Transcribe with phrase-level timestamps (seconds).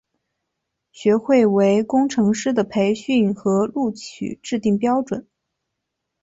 [0.91, 5.27] 学会为工程师的培训和录取制定标准。